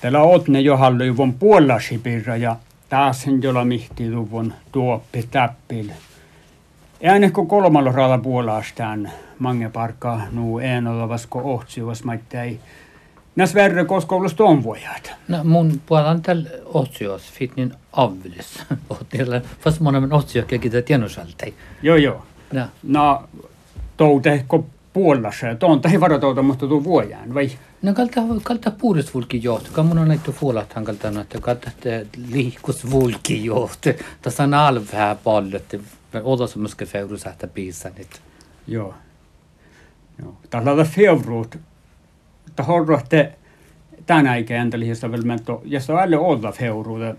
[0.00, 2.56] Täällä otne jo halluyvon puolasipirra ja
[2.88, 5.90] taas sen jolla mihti luvun tuoppi täppil.
[7.04, 12.58] Ääne kun kolmalla raalla puolastaan mange parkka nuu en olla vasko ohtsivas maittai.
[13.36, 15.12] Näs verre koska ollut vuojat.
[15.28, 18.64] No mun puolan tällä otsios fitnin avvilis.
[18.90, 21.54] Ottiella fast monen otsiokki kita tienosaltei.
[21.82, 22.22] Joo joo.
[22.52, 22.66] No.
[22.82, 23.22] No,
[23.96, 27.50] toute ko puolassa ja tuon tai varatouta mutta tuu vuojaan vai?
[27.82, 29.70] No kalta kalta puudes vulki johto.
[29.72, 31.70] Kan mun on näitä fuolat han kalta näitä kalta
[32.30, 33.90] liikus vulki johto.
[34.22, 35.80] Tässä on alvää pallet.
[36.22, 38.22] Oda som muska feuru sähtä piisanit.
[38.66, 38.94] Joo.
[40.22, 40.36] Joo.
[40.50, 41.58] Tällä on feuruut.
[42.48, 43.32] Että horrohte
[44.06, 45.62] tänä ikään tällaisesta velmentto.
[45.64, 47.14] Ja se on alle olla feuruuta.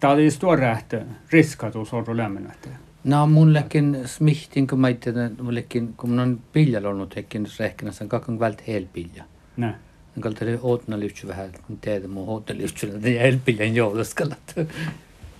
[0.00, 2.68] Tämä oli stuorähtö riskatus orro lämmennähtö.
[3.04, 5.12] No mullekin smihtin, kun mä itse,
[5.42, 9.24] mullekin, kun mun on piljalla ollut hekin rehkinässä, on kakon vält helpilja.
[9.56, 9.78] Nä.
[10.16, 14.54] En kalta oli åtna lyhtsy vähän, teitä mun åtna lyhtsy, ei helpiljan joulaskallat.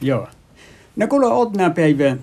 [0.00, 0.28] Joo.
[0.96, 2.16] No kuule åtna päivä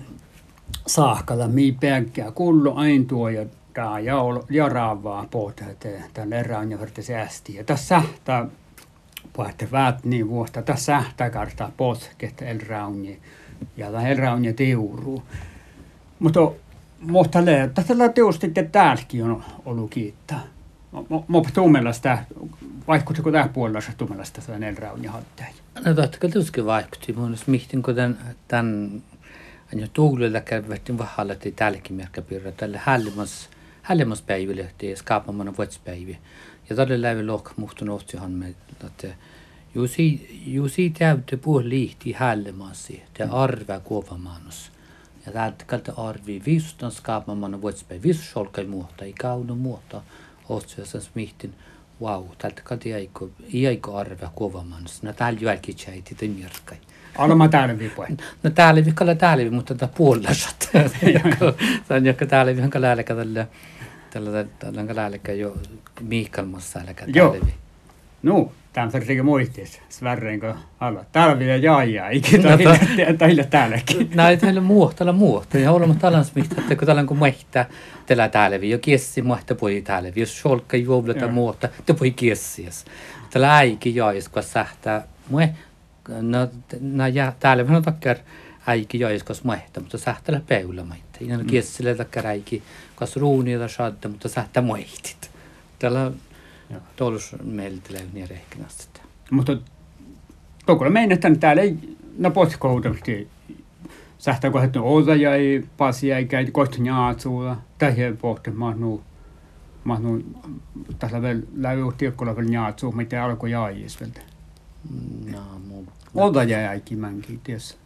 [0.86, 4.16] saakalla, mi päkkää, kullu ain tuo ja tää ja,
[4.50, 7.54] ja raavaa pohtaa, että tällä erään ja verta säästi.
[7.54, 8.46] Ja tässä sähtää,
[9.32, 12.60] pohtaa väät niin vuosta, tässä sähtää kartaa potket el
[13.76, 15.22] ja herra on ja teuru.
[16.18, 16.40] Mutta
[17.00, 17.38] mutta
[17.86, 20.40] tällä teosti että täälläkin on ollut kiittää.
[20.92, 21.20] Mä
[22.88, 24.58] vaikutti tämä puolella se tummellasta sitä
[25.02, 25.46] ja hattai.
[25.84, 27.12] No totta tuskin vaikutti.
[27.12, 27.94] Mun olisi mihtin, kun
[28.48, 29.02] tämän,
[29.76, 32.52] ja tuulilla käydettiin vahalla, että täälläkin merkkapirra.
[32.52, 33.48] Tällä hällimas,
[33.82, 36.16] hällimas päivillä, että skaapamana vuotspäiviä.
[36.70, 39.08] Ja tällä lävi lohka muhtun otsihan me, että
[39.74, 44.72] Jusi, jusi täytyy puhua liihti hällemassi, te arvää kuovamanus.
[45.26, 50.02] Ja täältä kalta arvi viistan skaapamanna vuotspäin viissolkai muuta, ei kauna muuta.
[50.48, 51.54] Otsiassa smihtin,
[52.00, 55.02] wow, täältä kalta jäikö, jäikö arvää kuovamanus.
[55.02, 56.78] No täällä jälki tjäiti te mirkai.
[57.36, 58.16] Mä täällä vipoin.
[58.42, 60.70] No täällä kalla täällä mutta tätä puolasat.
[61.88, 63.46] Se on joka täällä hanka läälläkä tällä,
[64.10, 65.56] tällä, tällä läälläkä jo
[66.00, 67.54] miikkalmassa läälläkä täällä vi.
[68.22, 71.04] No, Tarvitsee muistis, Sverrenko alla.
[71.12, 72.58] Täällä vielä jaajaa, ikinä
[73.18, 74.10] teillä täälläkin.
[74.14, 75.58] Näin teillä muuta, täällä muuta.
[75.58, 77.64] Ja olemme täällä smihtä, että kun täällä on muihta,
[78.06, 82.14] teillä täällä vielä, kiessi muihta pui täällä, jos solkka juovla tai muuta, te pui.
[83.30, 85.54] Täällä äikin jaajis, kun sähtää, mue,
[86.08, 86.48] no,
[86.80, 88.16] no ja täällä vähän takkar
[88.66, 91.18] äikin jaajis, kun muihta, mutta sähtää peula maita.
[91.20, 92.62] Ja no kiessille takkar äikin,
[92.96, 95.30] kun ruunia tai shadda, mutta sähtää muihtit.
[96.68, 97.80] Täällä Tuollus meillä
[98.12, 99.00] niin rehkinästä.
[99.30, 99.56] Mutta
[100.66, 103.28] koko meinetään täällä ei no postkohdasti
[104.18, 107.56] sähtää kohdat osa ja ei pasia ei käy kohta njaatsuulla.
[107.78, 109.02] Tai he pohti mahnu
[109.84, 110.22] mahnu
[110.98, 114.12] tässä vielä läpi tiekkolla vielä njaatsuu, mitä alkoi jaajis vielä.
[115.32, 115.86] No, muu.
[116.14, 117.76] Oda jäi äikin mänkin, ties.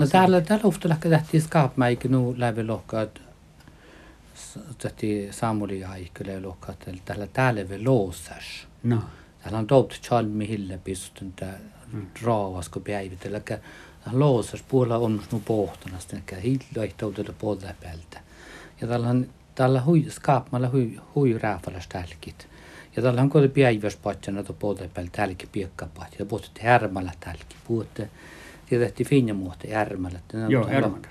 [0.00, 3.27] No täällä, täällä ufta lähkä tähti skaapmäikin nuu läpi lohkaat täti
[5.30, 8.66] Samuli aikyle lokkatel tällä täällä ve loosas.
[8.82, 9.02] No.
[9.42, 11.58] Täällä on tout chalmi hille pistun tää
[11.92, 12.06] mm.
[12.22, 13.40] raavasko päivitellä.
[14.12, 18.20] Loosas puolella on nu pohtana sitten hillo ei toutella puolella päältä.
[18.80, 22.48] Ja täällä on täällä hui skaapmalla hui hui rääfällä stälkit.
[22.96, 26.16] Ja täällä on koti päiväs patsana to puolella päältä täälläkin piekkapat.
[26.18, 27.56] Ja puhutte härmällä täälläkin.
[27.68, 28.10] Puhutte
[28.68, 30.18] tietysti finjamuoto järmällä.
[30.48, 31.08] Joo, järmällä.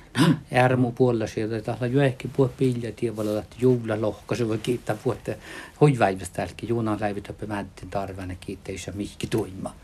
[0.51, 5.37] Järmu puolella sieltä, tahla jo ehkä puhua pilja tievalla, että juula lohkaisu voi kiittää puhutte
[5.81, 6.69] hoiväivästä täälläkin.
[6.69, 9.75] Juunan läivit oppi määttin tarvana kiittää, jos mihki tuima.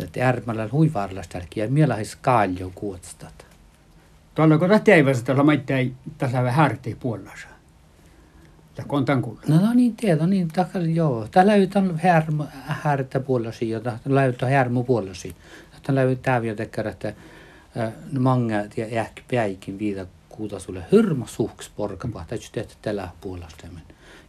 [0.00, 3.46] Että järmällä huivarlas täälläkin ja miellä heis kaaljo kuotstat.
[4.34, 7.32] Tuolla kun tähti ei vasta maittai tässä vähän härti puolella.
[8.78, 9.40] Ja kontan kuulla.
[9.48, 11.28] No, no niin, tiedä, niin, takka, joo.
[11.30, 13.20] Täällä on härmu, härtä
[13.60, 15.36] ja täällä on härmu puolasi.
[15.86, 17.12] Tän lävi täviä tekkär, että
[18.18, 23.66] mange ehkä päikin viida kuuta sulle hyrma suhks porka pahta, että teet tällä puolesta.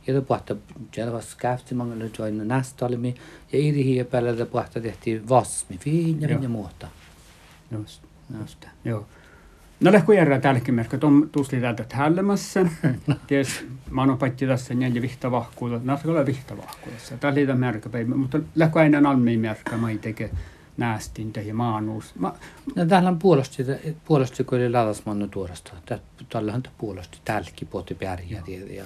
[0.07, 0.55] Ja te pahta
[0.97, 3.15] jelvas käfti mangelle joina nästalmi
[3.53, 6.87] ja iri hiä päällä te pahta tehtiin vasmi, viin ja ja muuta.
[7.71, 8.03] Just,
[8.39, 9.05] just, joo.
[9.79, 12.65] No lähkö järjää tälläkin merkki, on tusli täältä hällemässä.
[13.27, 17.17] Ties, mä oon patti tässä neljä vihta vahkuuta, näistä ole vihta vahkuudessa.
[17.17, 20.31] Tää liitä merkki, mutta lähkö aina almiin merkki, mä ei tekee
[20.77, 22.15] näästintä ja maanuus.
[22.15, 22.33] Ma...
[22.75, 23.63] No täällä on puolesti,
[24.05, 25.71] puolesti kun oli laadasmannu tuorasta.
[26.29, 28.85] Tällä on puolesti täälläkin pohti pärjää ja, ja,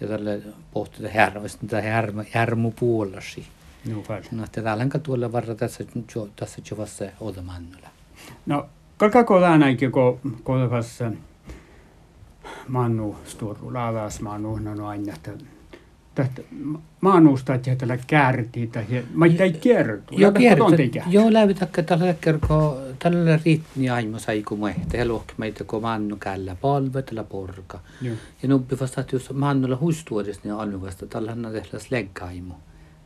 [0.00, 0.30] ja tällä
[0.72, 3.46] pohti härmästä, tämä härmä, härmu puolesi.
[3.90, 4.02] No.
[4.32, 5.84] No, täällä on tuolla varra tässä,
[6.36, 7.88] tässä jovassa otamannulla.
[8.46, 11.12] No, kalkako läänäkin, kun kolvassa
[12.68, 15.30] mannu sturru, laadas mannu, no, no aina, että
[16.14, 16.42] tästä
[17.00, 20.14] maanusta, että tällä käärtiin tai mä ei kertu.
[20.16, 20.64] Joo, kertu.
[21.10, 24.96] Joo, takka tällä kerko, tällä riittni aimo sai kun mehtä.
[24.96, 27.80] Ja lohki meitä kun mannu källä palve tällä porka.
[28.42, 32.54] Ja nubbi vasta, jos mannulla huistuodessa, niin alun vasta tällä on tehdä sleggaimo.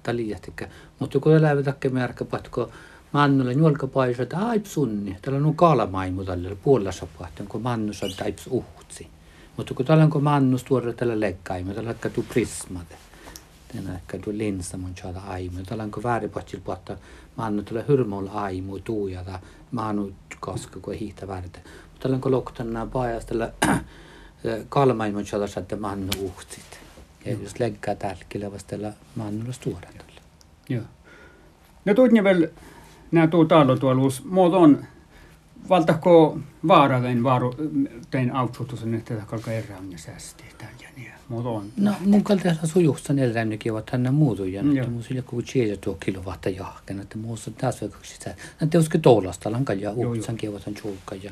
[0.02, 0.68] Tällä liittäkkä.
[0.98, 1.32] Mutta kun
[1.64, 2.70] takka märkä patko,
[3.12, 5.16] mannulla juolka paisa, että aip sunni.
[5.22, 9.15] Tällä on kaalamaimu tällä puolella sapahtan, kun mannu saa aips uhtsi.
[9.56, 12.96] Mutta kun tällä on mannus tuoda tällä lekkaimu, tällä on tu prismate.
[13.72, 15.58] Tänä ehkä tu linsa mun saada aimu.
[15.66, 16.96] Tällä on vääripotsil puhta
[17.36, 19.38] mannu tällä hyrmolla aimu tuujata
[19.70, 21.58] mannu koska kun hiihtä vääritä.
[21.92, 23.52] Mutta tällä on pajas tällä
[24.68, 26.80] kalmaimu saada saada mannu uhtsit.
[27.24, 30.20] Ja jos lekkää tälkillä vasta tällä mannulla tuoda tällä.
[30.68, 30.84] Joo.
[31.84, 32.48] No tuut vielä
[33.10, 34.86] nämä tuu talo tuolla muoton
[35.68, 37.54] valtako vaaraven vaaru
[38.10, 41.12] tein autsutusen, että kalka erään ja säästi ja niin.
[41.28, 41.72] Mutta on.
[41.76, 44.60] No mun kaltaisella sujuhsa neljännekin ovat tänne muutuja.
[44.60, 47.00] Että mun sillä kun chiesa tuo kilowatta jahken.
[47.00, 48.34] Että muussa taas veikoksi sitä.
[48.62, 51.30] Että uske toulasta lankan ja uutsan on chulka ja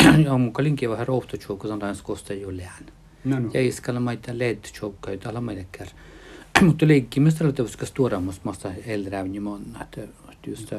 [0.24, 0.76] ja mun kalin
[1.08, 2.86] ofta chulka som dans kostar ju län.
[3.24, 3.50] No, no.
[3.54, 5.88] Ja iskalla maita led chulka ja alla meidäkär.
[6.66, 9.82] Mutta leikkimistä että uske stuoramus masta eldrävni monna.
[9.82, 10.00] Että
[10.46, 10.78] just ja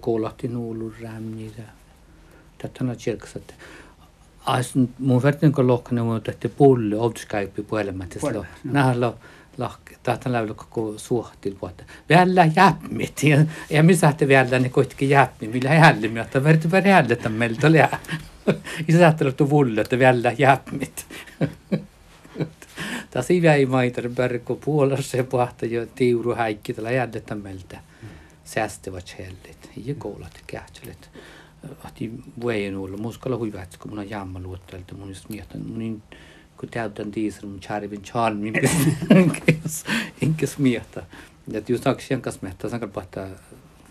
[0.00, 1.50] koolahti nuulu rämniä.
[2.58, 2.96] Tätä on.
[4.46, 8.18] Ais mun vertin kun lohkana mun tehty pulli outskäyppi puhelemat.
[8.64, 9.12] Nähdään.
[10.02, 11.84] Tätä lävillä koko suhtil vuotta.
[12.08, 13.22] Vielä jäppmit.
[13.22, 15.48] Ja, ja missä te vielä ne kuitenkin jäppi.
[15.48, 17.98] Millä hällimi, että verti verti hälletä meiltä lää.
[18.88, 21.06] Ja sä ajattelet tu vulle, että vielä jäppmit.
[23.10, 27.80] Tässä ei väi maitar berko puolassa ja pahta jo tiuru häikki tällä jällettä meiltä
[28.54, 31.10] säästöva källor, ei koulat kähtsälät.
[31.84, 32.10] Ahti
[32.46, 36.02] väen olla, muskalla huivätsi, kun mun on jamma luottelta, mun just mietin, mun niin
[36.56, 38.54] kun täytän tiisar, mun charivin charmin,
[40.22, 41.02] enkes mietin.
[41.52, 43.28] Ja just nagu aksien kanssa mietin, sankal pahtaa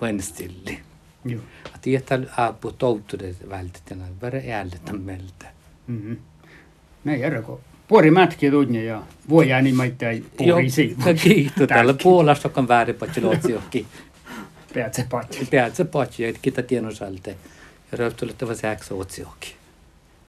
[0.01, 0.79] vänstilli.
[1.25, 1.41] Joo.
[1.73, 5.45] Att det är apu tautude vältetena, vara ärligt om vältä.
[5.85, 6.13] Mhm.
[7.03, 7.59] Nej, jag reko.
[7.87, 11.09] Puori mätki tunne ja vuoja niin maittaa puori siitä.
[11.09, 11.67] Joo, kiitos.
[11.67, 13.85] Täällä Puolassa on väärin patsilotsi johonkin.
[14.73, 15.45] Peatse patsi.
[15.45, 17.29] Peatse patsi, että kita tienosalta.
[17.91, 19.58] Ja röyhtölöttävä sääksä otsiokin.